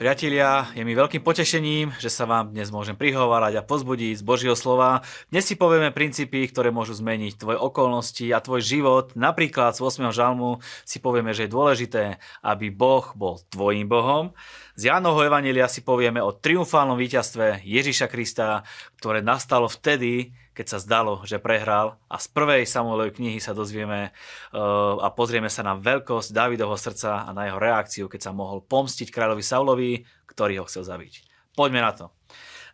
Priatelia, 0.00 0.72
je 0.72 0.80
mi 0.80 0.96
veľkým 0.96 1.20
potešením, 1.20 1.92
že 2.00 2.08
sa 2.08 2.24
vám 2.24 2.56
dnes 2.56 2.72
môžem 2.72 2.96
prihovárať 2.96 3.60
a 3.60 3.66
pozbudiť 3.68 4.16
z 4.16 4.24
Božieho 4.24 4.56
slova. 4.56 5.04
Dnes 5.28 5.44
si 5.44 5.60
povieme 5.60 5.92
princípy, 5.92 6.48
ktoré 6.48 6.72
môžu 6.72 6.96
zmeniť 6.96 7.36
tvoje 7.36 7.60
okolnosti 7.60 8.24
a 8.32 8.40
tvoj 8.40 8.64
život. 8.64 9.12
Napríklad 9.12 9.76
z 9.76 9.84
8. 9.84 10.08
žalmu 10.08 10.64
si 10.88 11.04
povieme, 11.04 11.36
že 11.36 11.44
je 11.44 11.52
dôležité, 11.52 12.16
aby 12.40 12.72
Boh 12.72 13.12
bol 13.12 13.44
tvojim 13.52 13.92
Bohom. 13.92 14.32
Z 14.72 14.88
Jánovho 14.88 15.20
Evanelia 15.20 15.68
si 15.68 15.84
povieme 15.84 16.24
o 16.24 16.32
triumfálnom 16.32 16.96
víťazstve 16.96 17.60
Ježiša 17.68 18.08
Krista, 18.08 18.64
ktoré 18.96 19.20
nastalo 19.20 19.68
vtedy, 19.68 20.32
keď 20.52 20.66
sa 20.66 20.78
zdalo, 20.82 21.22
že 21.22 21.38
prehral. 21.38 21.96
A 22.10 22.18
z 22.18 22.26
prvej 22.30 22.66
Samuelovej 22.66 23.16
knihy 23.16 23.38
sa 23.38 23.54
dozvieme 23.54 24.10
uh, 24.10 24.98
a 25.00 25.08
pozrieme 25.14 25.48
sa 25.48 25.62
na 25.62 25.78
veľkosť 25.78 26.34
Dávidovho 26.34 26.76
srdca 26.76 27.24
a 27.26 27.30
na 27.30 27.48
jeho 27.48 27.58
reakciu, 27.62 28.04
keď 28.10 28.30
sa 28.30 28.32
mohol 28.34 28.60
pomstiť 28.64 29.08
kráľovi 29.08 29.44
Saulovi, 29.44 29.92
ktorý 30.26 30.62
ho 30.62 30.68
chcel 30.68 30.82
zabiť. 30.84 31.26
Poďme 31.54 31.80
na 31.82 31.92
to. 31.94 32.06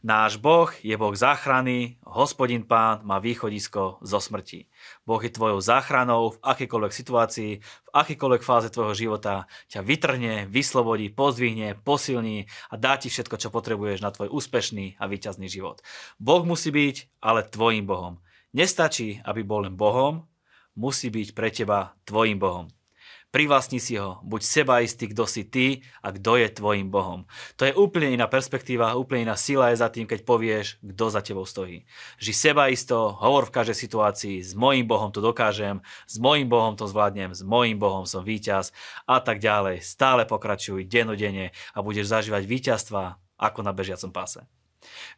Náš 0.06 0.38
Boh 0.38 0.70
je 0.86 0.94
Boh 0.94 1.10
záchrany, 1.18 1.98
hospodin 2.06 2.62
pán 2.62 3.02
má 3.02 3.18
východisko 3.18 3.98
zo 4.06 4.22
smrti. 4.22 4.70
Boh 5.02 5.18
je 5.18 5.34
tvojou 5.34 5.58
záchranou 5.58 6.38
v 6.38 6.42
akejkoľvek 6.46 6.92
situácii, 6.94 7.52
v 7.58 7.90
akejkoľvek 7.90 8.46
fáze 8.46 8.70
tvojho 8.70 8.94
života, 8.94 9.50
ťa 9.66 9.82
vytrhne, 9.82 10.46
vyslobodí, 10.46 11.10
pozdvihne, 11.10 11.74
posilní 11.82 12.46
a 12.70 12.74
dá 12.78 12.94
ti 13.02 13.10
všetko, 13.10 13.34
čo 13.34 13.50
potrebuješ 13.50 13.98
na 13.98 14.14
tvoj 14.14 14.30
úspešný 14.30 14.94
a 14.94 15.10
víťazný 15.10 15.50
život. 15.50 15.82
Boh 16.22 16.46
musí 16.46 16.70
byť 16.70 17.18
ale 17.18 17.42
tvojim 17.42 17.82
Bohom. 17.82 18.22
Nestačí, 18.54 19.18
aby 19.26 19.42
bol 19.42 19.66
len 19.66 19.74
Bohom, 19.74 20.30
musí 20.78 21.10
byť 21.10 21.34
pre 21.34 21.50
teba 21.50 21.98
tvojim 22.06 22.38
Bohom. 22.38 22.70
Privlastni 23.36 23.76
si 23.84 24.00
ho, 24.00 24.16
buď 24.24 24.40
seba 24.40 24.80
istý, 24.80 25.12
kto 25.12 25.28
si 25.28 25.44
ty 25.44 25.84
a 26.00 26.08
kto 26.08 26.40
je 26.40 26.56
tvojim 26.56 26.88
Bohom. 26.88 27.28
To 27.60 27.68
je 27.68 27.76
úplne 27.76 28.08
iná 28.08 28.24
perspektíva, 28.32 28.96
úplne 28.96 29.28
iná 29.28 29.36
sila 29.36 29.68
je 29.68 29.84
za 29.84 29.92
tým, 29.92 30.08
keď 30.08 30.24
povieš, 30.24 30.80
kto 30.80 31.04
za 31.12 31.20
tebou 31.20 31.44
stojí. 31.44 31.84
Ži 32.16 32.32
seba 32.32 32.72
isto, 32.72 33.12
hovor 33.12 33.44
v 33.44 33.60
každej 33.60 33.76
situácii, 33.76 34.40
s 34.40 34.56
mojim 34.56 34.88
Bohom 34.88 35.12
to 35.12 35.20
dokážem, 35.20 35.84
s 36.08 36.16
mojim 36.16 36.48
Bohom 36.48 36.80
to 36.80 36.88
zvládnem, 36.88 37.36
s 37.36 37.44
mojim 37.44 37.76
Bohom 37.76 38.08
som 38.08 38.24
víťaz 38.24 38.72
a 39.04 39.20
tak 39.20 39.44
ďalej. 39.44 39.84
Stále 39.84 40.24
pokračuj 40.24 40.88
denodene 40.88 41.52
a 41.76 41.84
budeš 41.84 42.08
zažívať 42.08 42.40
víťazstva 42.48 43.20
ako 43.36 43.60
na 43.60 43.76
bežiacom 43.76 44.16
páse. 44.16 44.48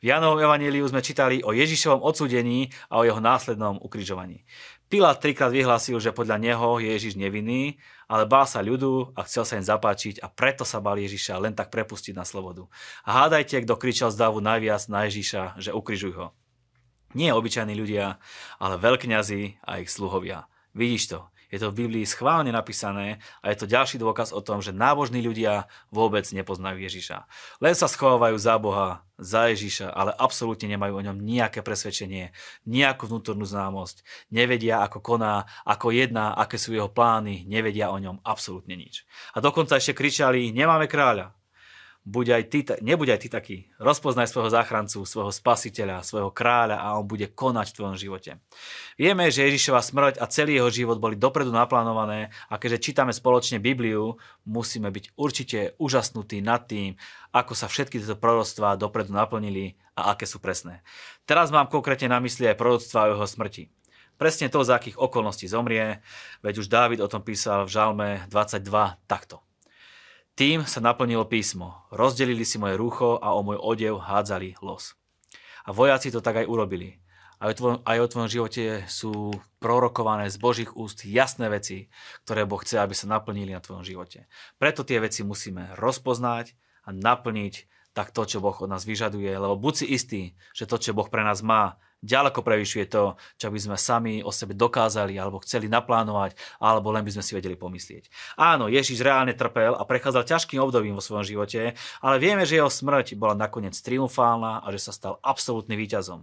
V 0.01 0.11
Janovom 0.11 0.41
evaníliu 0.41 0.87
sme 0.89 1.05
čítali 1.05 1.45
o 1.45 1.53
Ježišovom 1.53 2.01
odsúdení 2.01 2.73
a 2.89 3.03
o 3.03 3.07
jeho 3.07 3.21
následnom 3.21 3.77
ukrižovaní. 3.79 4.49
Pilát 4.89 5.21
trikrát 5.21 5.53
vyhlásil, 5.53 6.01
že 6.01 6.17
podľa 6.17 6.41
neho 6.41 6.81
je 6.81 6.89
Ježiš 6.97 7.21
nevinný, 7.21 7.77
ale 8.09 8.25
bál 8.25 8.49
sa 8.49 8.65
ľudu 8.65 9.13
a 9.13 9.21
chcel 9.29 9.45
sa 9.45 9.61
im 9.61 9.65
zapáčiť 9.69 10.25
a 10.25 10.33
preto 10.33 10.65
sa 10.65 10.81
bál 10.81 10.97
Ježiša 10.97 11.37
len 11.45 11.53
tak 11.53 11.69
prepustiť 11.69 12.17
na 12.17 12.25
slobodu. 12.25 12.65
A 13.05 13.21
hádajte, 13.21 13.69
kto 13.69 13.77
kričal 13.77 14.09
z 14.09 14.17
dávu 14.17 14.41
najviac 14.41 14.89
na 14.89 15.05
Ježiša, 15.05 15.61
že 15.61 15.77
ukrižuj 15.77 16.17
ho. 16.17 16.27
Nie 17.13 17.37
obyčajní 17.37 17.77
ľudia, 17.77 18.17
ale 18.57 18.81
veľkňazi 18.81 19.61
a 19.61 19.85
ich 19.85 19.93
sluhovia. 19.93 20.49
Vidíš 20.73 21.05
to, 21.13 21.21
je 21.49 21.59
to 21.59 21.73
v 21.73 21.85
Biblii 21.85 22.05
schválne 22.05 22.53
napísané 22.53 23.25
a 23.41 23.49
je 23.49 23.57
to 23.59 23.71
ďalší 23.71 23.97
dôkaz 23.97 24.37
o 24.37 24.45
tom, 24.45 24.61
že 24.61 24.77
nábožní 24.77 25.25
ľudia 25.25 25.65
vôbec 25.89 26.29
nepoznajú 26.29 26.77
Ježiša. 26.85 27.25
Len 27.65 27.73
sa 27.73 27.89
schovávajú 27.89 28.37
za 28.37 28.61
Boha, 28.61 29.09
za 29.17 29.49
Ježiša, 29.49 29.91
ale 29.91 30.13
absolútne 30.15 30.69
nemajú 30.69 31.01
o 31.01 31.05
ňom 31.09 31.19
nejaké 31.19 31.65
presvedčenie, 31.65 32.37
nejakú 32.69 33.09
vnútornú 33.09 33.49
známosť. 33.49 34.05
Nevedia, 34.29 34.85
ako 34.85 35.01
koná, 35.01 35.49
ako 35.65 35.91
jedná, 35.91 36.37
aké 36.37 36.61
sú 36.61 36.77
jeho 36.77 36.93
plány, 36.93 37.49
nevedia 37.49 37.89
o 37.91 37.99
ňom 37.99 38.21
absolútne 38.23 38.77
nič. 38.77 39.09
A 39.33 39.41
dokonca 39.41 39.81
ešte 39.81 39.97
kričali, 39.97 40.53
nemáme 40.53 40.87
kráľa 40.87 41.38
buď 42.09 42.27
aj 42.41 42.43
ty, 42.49 42.59
nebuď 42.81 43.09
aj 43.15 43.21
ty 43.21 43.29
taký. 43.29 43.57
Rozpoznaj 43.77 44.33
svojho 44.33 44.49
záchrancu, 44.49 45.05
svojho 45.05 45.29
spasiteľa, 45.29 46.01
svojho 46.01 46.33
kráľa 46.33 46.81
a 46.81 46.97
on 46.97 47.05
bude 47.05 47.29
konať 47.37 47.71
v 47.71 47.77
tvojom 47.77 47.97
živote. 48.01 48.41
Vieme, 48.97 49.29
že 49.29 49.45
Ježišova 49.45 49.85
smrť 49.85 50.15
a 50.17 50.25
celý 50.33 50.57
jeho 50.57 50.73
život 50.73 50.97
boli 50.97 51.21
dopredu 51.21 51.53
naplánované 51.53 52.33
a 52.49 52.57
keďže 52.57 52.81
čítame 52.91 53.13
spoločne 53.13 53.61
Bibliu, 53.61 54.17
musíme 54.49 54.89
byť 54.89 55.05
určite 55.21 55.77
úžasnutí 55.77 56.41
nad 56.41 56.65
tým, 56.65 56.97
ako 57.37 57.53
sa 57.53 57.69
všetky 57.69 58.01
tieto 58.01 58.17
proroctvá 58.17 58.81
dopredu 58.81 59.13
naplnili 59.13 59.77
a 59.93 60.17
aké 60.17 60.25
sú 60.25 60.41
presné. 60.41 60.81
Teraz 61.29 61.53
mám 61.53 61.69
konkrétne 61.69 62.09
na 62.09 62.25
mysli 62.25 62.49
aj 62.49 62.57
proroctvá 62.57 63.05
o 63.05 63.11
jeho 63.13 63.27
smrti. 63.29 63.69
Presne 64.19 64.51
to, 64.51 64.67
za 64.67 64.81
akých 64.81 64.99
okolností 64.99 65.47
zomrie, 65.47 66.03
veď 66.43 66.55
už 66.59 66.67
Dávid 66.67 66.99
o 66.99 67.07
tom 67.07 67.23
písal 67.23 67.69
v 67.69 67.71
Žalme 67.71 68.09
22 68.27 68.67
takto. 69.07 69.48
Tým 70.39 70.63
sa 70.71 70.79
naplnilo 70.79 71.27
písmo. 71.27 71.83
Rozdelili 71.91 72.47
si 72.47 72.63
moje 72.63 72.79
rúcho 72.79 73.19
a 73.19 73.35
o 73.35 73.43
môj 73.43 73.59
odev 73.59 73.99
hádzali 73.99 74.55
los. 74.63 74.95
A 75.67 75.75
vojaci 75.75 76.15
to 76.15 76.23
tak 76.23 76.39
aj 76.39 76.47
urobili. 76.47 77.03
Aj 77.43 77.51
o, 77.51 77.55
tvojom, 77.59 77.83
aj 77.83 77.99
o 77.99 78.07
tvojom 78.07 78.31
živote 78.31 78.87
sú 78.87 79.35
prorokované 79.59 80.31
z 80.31 80.39
Božích 80.39 80.71
úst 80.79 81.03
jasné 81.03 81.51
veci, 81.51 81.91
ktoré 82.23 82.47
Boh 82.47 82.63
chce, 82.63 82.79
aby 82.79 82.95
sa 82.95 83.11
naplnili 83.11 83.51
na 83.51 83.59
tvojom 83.59 83.83
živote. 83.83 84.31
Preto 84.63 84.87
tie 84.87 85.03
veci 85.03 85.27
musíme 85.27 85.75
rozpoznať 85.75 86.55
a 86.87 86.95
naplniť 86.95 87.55
tak 87.93 88.15
to, 88.15 88.25
čo 88.29 88.39
Boh 88.39 88.55
od 88.55 88.71
nás 88.71 88.87
vyžaduje, 88.87 89.31
lebo 89.31 89.59
buď 89.59 89.75
si 89.75 89.87
istý, 89.91 90.23
že 90.55 90.69
to, 90.69 90.79
čo 90.79 90.95
Boh 90.95 91.09
pre 91.11 91.25
nás 91.25 91.43
má, 91.43 91.77
ďaleko 91.99 92.47
prevyšuje 92.47 92.87
to, 92.95 93.19
čo 93.39 93.51
by 93.51 93.59
sme 93.59 93.77
sami 93.77 94.15
o 94.23 94.31
sebe 94.31 94.55
dokázali 94.55 95.19
alebo 95.19 95.43
chceli 95.43 95.67
naplánovať, 95.67 96.39
alebo 96.63 96.95
len 96.95 97.03
by 97.03 97.19
sme 97.19 97.27
si 97.27 97.35
vedeli 97.35 97.59
pomyslieť. 97.59 98.07
Áno, 98.39 98.71
Ježiš 98.71 99.03
reálne 99.03 99.35
trpel 99.35 99.75
a 99.75 99.83
prechádzal 99.83 100.23
ťažkým 100.23 100.63
obdobím 100.63 100.95
vo 100.95 101.03
svojom 101.03 101.27
živote, 101.27 101.75
ale 101.99 102.17
vieme, 102.23 102.47
že 102.47 102.63
jeho 102.63 102.71
smrť 102.71 103.19
bola 103.19 103.35
nakoniec 103.35 103.75
triumfálna 103.75 104.63
a 104.63 104.67
že 104.71 104.79
sa 104.79 104.93
stal 104.95 105.19
absolútnym 105.27 105.79
víťazom. 105.79 106.23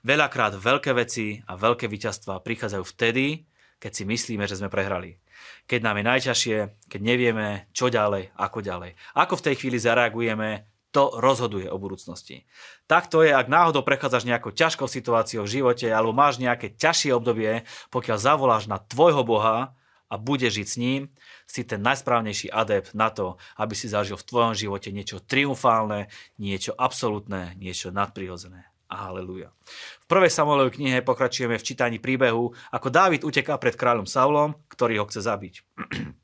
Veľakrát 0.00 0.56
veľké 0.56 0.96
veci 0.96 1.44
a 1.44 1.52
veľké 1.52 1.84
víťazstva 1.84 2.40
prichádzajú 2.40 2.84
vtedy, 2.96 3.44
keď 3.80 3.92
si 3.92 4.04
myslíme, 4.08 4.44
že 4.48 4.56
sme 4.60 4.72
prehrali. 4.72 5.20
Keď 5.64 5.80
nám 5.80 5.96
je 6.00 6.04
najťažšie, 6.04 6.56
keď 6.92 7.00
nevieme, 7.00 7.64
čo 7.72 7.88
ďalej, 7.88 8.36
ako 8.36 8.60
ďalej. 8.60 8.92
Ako 9.16 9.40
v 9.40 9.44
tej 9.48 9.54
chvíli 9.56 9.80
zareagujeme, 9.80 10.68
to 10.90 11.14
rozhoduje 11.18 11.70
o 11.70 11.78
budúcnosti. 11.78 12.46
Tak 12.90 13.06
to 13.06 13.22
je, 13.22 13.30
ak 13.30 13.46
náhodou 13.46 13.86
prechádzaš 13.86 14.26
nejakou 14.26 14.50
ťažkou 14.50 14.90
situáciou 14.90 15.46
v 15.46 15.62
živote 15.62 15.86
alebo 15.86 16.10
máš 16.10 16.42
nejaké 16.42 16.74
ťažšie 16.74 17.14
obdobie, 17.14 17.62
pokiaľ 17.94 18.18
zavoláš 18.18 18.66
na 18.66 18.82
tvojho 18.82 19.22
Boha 19.22 19.74
a 20.10 20.14
budeš 20.18 20.58
žiť 20.58 20.66
s 20.66 20.76
ním, 20.76 21.00
si 21.46 21.62
ten 21.62 21.78
najsprávnejší 21.78 22.50
adept 22.50 22.98
na 22.98 23.14
to, 23.14 23.38
aby 23.54 23.74
si 23.78 23.86
zažil 23.86 24.18
v 24.18 24.26
tvojom 24.26 24.54
živote 24.58 24.90
niečo 24.90 25.22
triumfálne, 25.22 26.10
niečo 26.42 26.74
absolútne, 26.74 27.54
niečo 27.54 27.94
nadprirodzené. 27.94 28.66
Haleluja. 28.90 29.54
V 30.02 30.06
prvej 30.10 30.34
Samuelovej 30.34 30.74
knihe 30.82 30.98
pokračujeme 31.06 31.54
v 31.54 31.62
čítaní 31.62 32.02
príbehu, 32.02 32.50
ako 32.74 32.88
Dávid 32.90 33.22
uteká 33.22 33.54
pred 33.54 33.78
kráľom 33.78 34.10
Saulom, 34.10 34.58
ktorý 34.66 34.98
ho 34.98 35.06
chce 35.06 35.22
zabiť. 35.22 35.54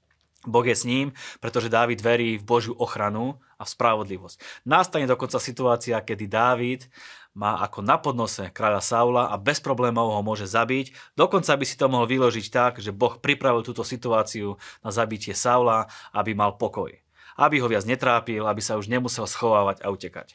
Boh 0.47 0.65
je 0.65 0.77
s 0.79 0.87
ním, 0.87 1.13
pretože 1.43 1.69
Dávid 1.69 1.99
verí 2.01 2.39
v 2.39 2.47
Božiu 2.47 2.75
ochranu 2.79 3.37
a 3.59 3.67
v 3.67 3.73
spravodlivosť. 3.75 4.65
Nastane 4.65 5.11
dokonca 5.11 5.43
situácia, 5.43 5.99
kedy 5.99 6.25
Dávid 6.31 6.87
má 7.37 7.61
ako 7.61 7.85
na 7.85 8.01
podnose 8.01 8.49
kráľa 8.49 8.81
Saula 8.81 9.25
a 9.29 9.37
bez 9.37 9.61
problémov 9.61 10.09
ho 10.17 10.23
môže 10.25 10.49
zabiť. 10.49 10.97
Dokonca 11.13 11.53
by 11.53 11.65
si 11.69 11.77
to 11.77 11.93
mohol 11.93 12.09
vyložiť 12.09 12.47
tak, 12.49 12.73
že 12.81 12.97
Boh 12.97 13.21
pripravil 13.21 13.61
túto 13.61 13.85
situáciu 13.85 14.57
na 14.81 14.89
zabitie 14.89 15.37
Saula, 15.37 15.85
aby 16.17 16.33
mal 16.33 16.57
pokoj. 16.57 16.97
Aby 17.37 17.61
ho 17.61 17.69
viac 17.69 17.85
netrápil, 17.85 18.41
aby 18.49 18.65
sa 18.65 18.81
už 18.81 18.89
nemusel 18.89 19.29
schovávať 19.29 19.85
a 19.85 19.93
utekať. 19.93 20.33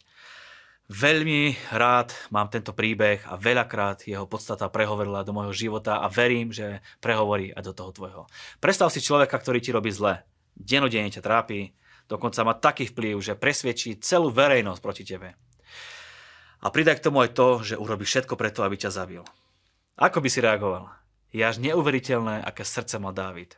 Veľmi 0.92 1.56
rád 1.72 2.12
mám 2.36 2.52
tento 2.52 2.76
príbeh 2.76 3.24
a 3.24 3.40
veľakrát 3.40 4.04
jeho 4.04 4.28
podstata 4.28 4.68
prehovorila 4.68 5.24
do 5.24 5.32
môjho 5.32 5.56
života 5.56 6.04
a 6.04 6.12
verím, 6.12 6.52
že 6.52 6.84
prehovorí 7.00 7.56
aj 7.56 7.64
do 7.64 7.72
toho 7.72 7.96
tvojho. 7.96 8.24
Predstav 8.60 8.92
si 8.92 9.00
človeka, 9.00 9.40
ktorý 9.40 9.64
ti 9.64 9.72
robí 9.72 9.88
zle. 9.88 10.28
Denodene 10.52 11.08
ťa 11.08 11.24
trápi, 11.24 11.72
dokonca 12.12 12.44
má 12.44 12.60
taký 12.60 12.92
vplyv, 12.92 13.24
že 13.24 13.40
presvedčí 13.40 14.04
celú 14.04 14.36
verejnosť 14.36 14.82
proti 14.84 15.08
tebe. 15.08 15.40
A 16.60 16.68
pridaj 16.68 17.00
k 17.00 17.08
tomu 17.08 17.24
aj 17.24 17.40
to, 17.40 17.64
že 17.64 17.80
urobí 17.80 18.04
všetko 18.04 18.36
preto, 18.36 18.68
aby 18.68 18.76
ťa 18.76 18.92
zabil. 18.92 19.24
Ako 19.96 20.20
by 20.20 20.28
si 20.28 20.44
reagoval? 20.44 20.92
Je 21.32 21.40
až 21.40 21.64
neuveriteľné, 21.64 22.44
aké 22.44 22.68
srdce 22.68 23.00
mal 23.00 23.16
Dávid. 23.16 23.56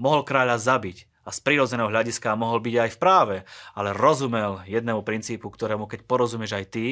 Mohol 0.00 0.24
kráľa 0.24 0.56
zabiť, 0.56 1.04
a 1.22 1.30
z 1.30 1.38
prírodzeného 1.42 1.90
hľadiska 1.90 2.34
mohol 2.34 2.58
byť 2.58 2.74
aj 2.78 2.90
v 2.94 3.00
práve, 3.00 3.36
ale 3.78 3.94
rozumel 3.94 4.62
jednému 4.66 5.06
princípu, 5.06 5.46
ktorému 5.50 5.86
keď 5.86 6.06
porozumieš 6.06 6.58
aj 6.58 6.66
ty, 6.70 6.86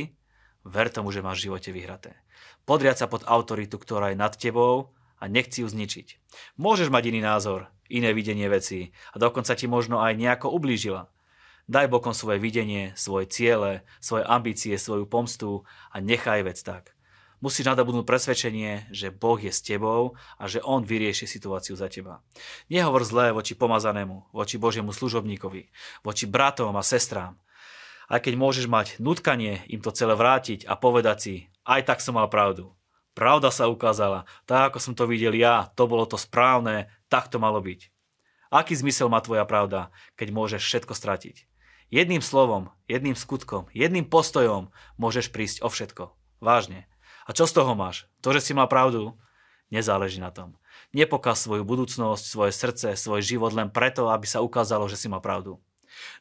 ver 0.63 0.93
tomu, 0.93 1.11
že 1.11 1.25
máš 1.25 1.43
v 1.43 1.51
živote 1.51 1.71
vyhraté. 1.75 2.13
Podriať 2.69 3.05
sa 3.05 3.07
pod 3.11 3.27
autoritu, 3.27 3.81
ktorá 3.81 4.13
je 4.15 4.21
nad 4.21 4.35
tebou 4.37 4.95
a 5.19 5.27
nechci 5.27 5.65
ju 5.65 5.69
zničiť. 5.69 6.21
Môžeš 6.61 6.89
mať 6.93 7.11
iný 7.11 7.21
názor, 7.25 7.69
iné 7.91 8.15
videnie 8.15 8.47
veci 8.47 8.95
a 9.11 9.19
dokonca 9.19 9.53
ti 9.59 9.67
možno 9.67 9.99
aj 9.99 10.15
nejako 10.15 10.55
ublížila. 10.55 11.11
Daj 11.71 11.87
bokom 11.87 12.15
svoje 12.15 12.43
videnie, 12.43 12.91
svoje 12.99 13.31
ciele, 13.31 13.87
svoje 14.03 14.27
ambície, 14.27 14.75
svoju 14.75 15.07
pomstu 15.07 15.63
a 15.95 16.03
nechaj 16.03 16.43
vec 16.43 16.59
tak. 16.63 16.99
Musíš 17.41 17.73
nadobudnúť 17.73 18.05
presvedčenie, 18.05 18.93
že 18.93 19.09
Boh 19.09 19.41
je 19.41 19.49
s 19.49 19.65
tebou 19.65 20.13
a 20.37 20.45
že 20.45 20.61
On 20.61 20.85
vyrieši 20.85 21.25
situáciu 21.25 21.73
za 21.73 21.89
teba. 21.89 22.21
Nehovor 22.69 23.01
zlé 23.01 23.33
voči 23.33 23.57
pomazanému, 23.57 24.29
voči 24.37 24.61
Božiemu 24.61 24.93
služobníkovi, 24.93 25.73
voči 26.05 26.29
bratom 26.29 26.77
a 26.77 26.85
sestrám, 26.85 27.41
Aj 28.11 28.21
keď 28.21 28.37
môžeš 28.37 28.67
mať 28.69 29.01
nutkanie 29.01 29.65
im 29.73 29.81
to 29.81 29.89
celé 29.95 30.19
vrátiť 30.19 30.69
a 30.69 30.77
povedať 30.77 31.17
si, 31.17 31.35
aj 31.65 31.89
tak 31.89 31.99
som 32.05 32.19
mal 32.21 32.29
pravdu. 32.29 32.77
Pravda 33.15 33.49
sa 33.55 33.71
ukázala, 33.73 34.29
tak 34.45 34.75
ako 34.75 34.79
som 34.83 34.95
to 34.99 35.07
videl 35.07 35.33
ja, 35.33 35.71
to 35.79 35.87
bolo 35.87 36.05
to 36.05 36.19
správne, 36.19 36.93
tak 37.09 37.33
to 37.33 37.41
malo 37.41 37.63
byť. 37.63 37.89
Aký 38.51 38.75
zmysel 38.75 39.07
má 39.07 39.23
tvoja 39.23 39.47
pravda, 39.47 39.95
keď 40.19 40.29
môžeš 40.35 40.63
všetko 40.67 40.93
stratiť? 40.93 41.47
Jedným 41.91 42.23
slovom, 42.23 42.75
jedným 42.91 43.15
skutkom, 43.15 43.71
jedným 43.71 44.07
postojom 44.07 44.75
môžeš 44.99 45.31
prísť 45.31 45.63
o 45.63 45.71
všetko. 45.71 46.11
Vážne. 46.43 46.91
A 47.25 47.37
čo 47.37 47.45
z 47.45 47.57
toho 47.57 47.73
máš? 47.77 48.09
To, 48.25 48.33
že 48.33 48.41
si 48.41 48.53
mal 48.57 48.71
pravdu? 48.71 49.17
Nezáleží 49.71 50.19
na 50.19 50.35
tom. 50.35 50.59
Nepokaz 50.91 51.47
svoju 51.47 51.63
budúcnosť, 51.63 52.25
svoje 52.27 52.53
srdce, 52.55 52.99
svoj 52.99 53.23
život 53.23 53.55
len 53.55 53.71
preto, 53.71 54.11
aby 54.11 54.27
sa 54.27 54.43
ukázalo, 54.43 54.91
že 54.91 54.99
si 54.99 55.07
mal 55.07 55.23
pravdu. 55.23 55.63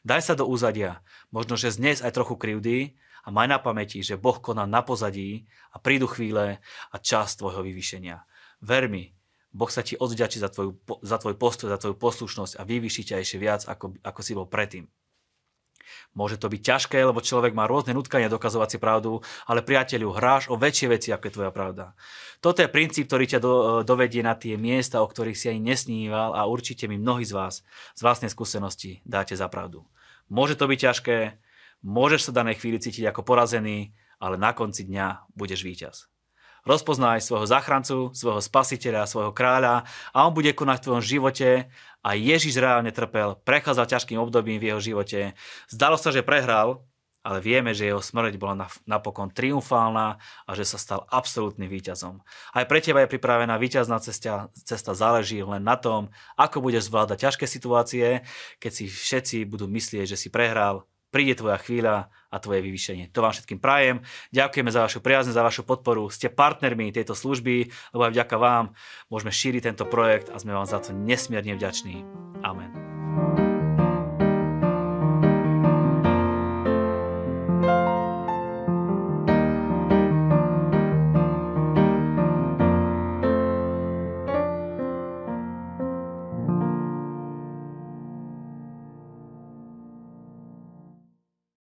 Daj 0.06 0.30
sa 0.30 0.34
do 0.38 0.46
úzadia, 0.46 1.02
možno, 1.34 1.58
že 1.58 1.74
dnes 1.74 2.02
aj 2.02 2.14
trochu 2.14 2.34
krivdy 2.38 2.94
a 3.26 3.28
maj 3.34 3.50
na 3.50 3.58
pamäti, 3.58 4.02
že 4.02 4.18
Boh 4.18 4.38
koná 4.38 4.66
na 4.66 4.82
pozadí 4.82 5.50
a 5.74 5.82
prídu 5.82 6.06
chvíle 6.06 6.62
a 6.90 6.96
čas 6.98 7.34
tvojho 7.38 7.62
vyvýšenia. 7.66 8.22
Ver 8.62 8.86
mi, 8.86 9.14
Boh 9.50 9.70
sa 9.70 9.82
ti 9.82 9.98
odvďačí 9.98 10.38
za, 10.38 10.50
tvoju, 10.50 10.78
za 11.02 11.18
tvoj 11.18 11.34
postoj, 11.34 11.74
za 11.74 11.78
tvoju 11.78 11.98
poslušnosť 11.98 12.54
a 12.54 12.62
vyvýši 12.62 13.02
ťa 13.10 13.16
ešte 13.18 13.38
viac, 13.42 13.66
ako, 13.66 13.98
ako 14.02 14.20
si 14.22 14.32
bol 14.38 14.46
predtým. 14.46 14.86
Môže 16.12 16.40
to 16.40 16.50
byť 16.50 16.60
ťažké, 16.60 16.98
lebo 17.00 17.22
človek 17.22 17.54
má 17.54 17.70
rôzne 17.70 17.94
nutkania 17.94 18.26
dokazovať 18.32 18.68
si 18.74 18.78
pravdu, 18.82 19.22
ale 19.46 19.62
priateľu, 19.62 20.16
hráš 20.16 20.50
o 20.50 20.58
väčšie 20.58 20.86
veci, 20.90 21.08
ako 21.14 21.24
je 21.26 21.34
tvoja 21.34 21.52
pravda. 21.54 21.84
Toto 22.42 22.64
je 22.64 22.72
princíp, 22.72 23.06
ktorý 23.06 23.24
ťa 23.30 23.40
do, 23.40 23.52
dovedie 23.84 24.24
na 24.24 24.34
tie 24.34 24.56
miesta, 24.56 25.04
o 25.04 25.06
ktorých 25.06 25.38
si 25.38 25.46
ani 25.52 25.60
nesníval 25.60 26.32
a 26.34 26.48
určite 26.48 26.88
mi 26.90 26.98
mnohí 26.98 27.22
z 27.22 27.36
vás 27.36 27.54
z 27.94 28.00
vlastnej 28.00 28.32
skúsenosti 28.32 29.04
dáte 29.04 29.36
za 29.36 29.46
pravdu. 29.46 29.84
Môže 30.30 30.54
to 30.54 30.70
byť 30.70 30.78
ťažké, 30.78 31.16
môžeš 31.82 32.30
sa 32.30 32.36
danej 32.36 32.62
chvíli 32.62 32.78
cítiť 32.78 33.10
ako 33.10 33.26
porazený, 33.26 33.92
ale 34.20 34.36
na 34.36 34.52
konci 34.52 34.84
dňa 34.86 35.32
budeš 35.32 35.64
víťaz. 35.64 35.96
Rozpoznaj 36.68 37.24
svojho 37.24 37.48
záchrancu, 37.48 38.12
svojho 38.12 38.44
spasiteľa, 38.44 39.08
svojho 39.08 39.32
kráľa 39.32 39.88
a 40.12 40.28
on 40.28 40.36
bude 40.36 40.52
konať 40.52 40.76
v 40.76 40.84
tvojom 40.84 41.04
živote 41.04 41.72
a 42.00 42.16
Ježiš 42.16 42.56
reálne 42.56 42.92
trpel, 42.92 43.36
prechádzal 43.44 43.86
ťažkým 43.88 44.18
obdobím 44.20 44.56
v 44.56 44.72
jeho 44.72 44.80
živote. 44.80 45.36
Zdalo 45.68 46.00
sa, 46.00 46.08
že 46.12 46.24
prehral, 46.24 46.84
ale 47.20 47.44
vieme, 47.44 47.76
že 47.76 47.84
jeho 47.84 48.00
smrť 48.00 48.40
bola 48.40 48.64
napokon 48.88 49.28
triumfálna 49.28 50.16
a 50.48 50.50
že 50.56 50.64
sa 50.64 50.80
stal 50.80 51.04
absolútnym 51.12 51.68
víťazom. 51.68 52.24
Aj 52.56 52.64
pre 52.64 52.80
teba 52.80 53.04
je 53.04 53.12
pripravená 53.12 53.60
víťazná 53.60 54.00
cesta, 54.00 54.48
cesta 54.56 54.96
záleží 54.96 55.44
len 55.44 55.60
na 55.60 55.76
tom, 55.76 56.08
ako 56.40 56.64
budeš 56.64 56.88
zvládať 56.88 57.28
ťažké 57.28 57.44
situácie, 57.44 58.24
keď 58.56 58.72
si 58.72 58.84
všetci 58.88 59.44
budú 59.44 59.68
myslieť, 59.68 60.16
že 60.16 60.16
si 60.16 60.32
prehral, 60.32 60.88
príde 61.10 61.36
tvoja 61.36 61.58
chvíľa 61.58 62.08
a 62.30 62.36
tvoje 62.38 62.62
vyvýšenie. 62.62 63.10
To 63.10 63.22
vám 63.26 63.34
všetkým 63.34 63.58
prajem. 63.58 64.06
Ďakujeme 64.30 64.70
za 64.70 64.86
vašu 64.86 65.02
priazne, 65.02 65.34
za 65.34 65.42
vašu 65.42 65.66
podporu. 65.66 66.06
Ste 66.08 66.30
partnermi 66.30 66.94
tejto 66.94 67.18
služby, 67.18 67.68
lebo 67.92 68.02
aj 68.06 68.14
vďaka 68.14 68.36
vám 68.38 68.64
môžeme 69.10 69.34
šíriť 69.34 69.74
tento 69.74 69.84
projekt 69.84 70.30
a 70.30 70.38
sme 70.38 70.54
vám 70.54 70.66
za 70.66 70.78
to 70.78 70.94
nesmierne 70.94 71.58
vďační. 71.58 72.06
Amen. 72.46 72.89